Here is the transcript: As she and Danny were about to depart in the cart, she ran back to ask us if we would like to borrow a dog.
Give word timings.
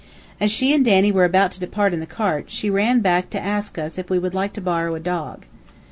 As 0.39 0.49
she 0.49 0.73
and 0.73 0.83
Danny 0.83 1.11
were 1.11 1.25
about 1.25 1.51
to 1.51 1.59
depart 1.59 1.93
in 1.93 1.99
the 1.99 2.07
cart, 2.07 2.49
she 2.49 2.71
ran 2.71 3.01
back 3.01 3.29
to 3.29 3.39
ask 3.39 3.77
us 3.77 3.99
if 3.99 4.09
we 4.09 4.17
would 4.17 4.33
like 4.33 4.51
to 4.53 4.59
borrow 4.61 4.95
a 4.95 4.99
dog. 4.99 5.45